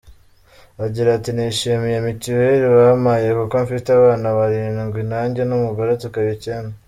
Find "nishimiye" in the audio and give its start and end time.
1.33-1.97